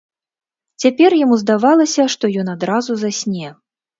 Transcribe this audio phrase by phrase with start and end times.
[0.83, 3.53] Цяпер яму здавалася, што ён адразу засне.